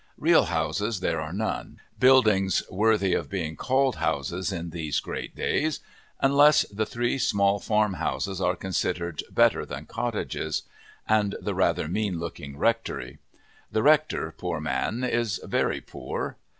[0.17, 5.79] Real houses there are none buildings worthy of being called houses in these great days
[6.19, 10.63] unless the three small farm houses are considered better than cottages,
[11.07, 13.19] and the rather mean looking rectory
[13.71, 16.35] the rector, poor man, is very poor.